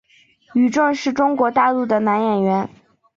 [0.55, 2.67] 于震是中国大陆的男演员。